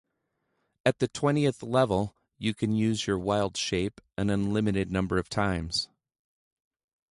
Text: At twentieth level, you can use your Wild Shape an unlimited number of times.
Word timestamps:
At 0.83 0.97
twentieth 1.13 1.61
level, 1.61 2.15
you 2.39 2.55
can 2.55 2.73
use 2.73 3.05
your 3.05 3.19
Wild 3.19 3.55
Shape 3.55 4.01
an 4.17 4.31
unlimited 4.31 4.91
number 4.91 5.19
of 5.19 5.29
times. 5.29 5.89